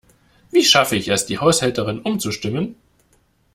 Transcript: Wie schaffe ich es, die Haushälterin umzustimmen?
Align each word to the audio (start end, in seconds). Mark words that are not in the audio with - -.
Wie 0.49 0.63
schaffe 0.63 0.95
ich 0.95 1.09
es, 1.09 1.27
die 1.27 1.37
Haushälterin 1.37 1.99
umzustimmen? 2.01 2.75